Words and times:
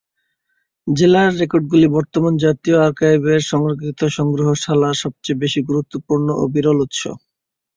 জেলা 0.87 1.21
রেকর্ডগুলি 1.33 1.87
বর্তমানে 1.95 2.41
জাতীয় 2.45 2.77
আর্কাইভস-এর 2.81 3.49
সংরক্ষিত 3.51 3.99
সংগ্রহশালার 4.17 5.01
সবচেয়ে 5.03 5.41
বেশি 5.43 5.59
গুরুত্বপূর্ণ 5.69 6.27
ও 6.35 6.53
বিরল 6.53 6.77
উৎস। 6.85 7.01